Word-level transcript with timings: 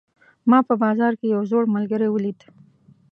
ما 0.49 0.59
په 0.67 0.73
بازار 0.83 1.13
کې 1.19 1.27
یو 1.33 1.41
زوړ 1.49 1.63
ملګری 1.75 2.07
ولید 2.11 2.39